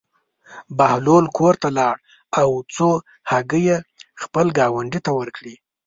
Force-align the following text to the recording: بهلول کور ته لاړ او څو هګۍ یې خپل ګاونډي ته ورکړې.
بهلول 0.77 1.25
کور 1.37 1.53
ته 1.61 1.69
لاړ 1.77 1.95
او 2.41 2.49
څو 2.75 2.89
هګۍ 3.31 3.63
یې 3.69 3.77
خپل 4.23 4.45
ګاونډي 4.57 4.99
ته 5.05 5.11
ورکړې. 5.19 5.55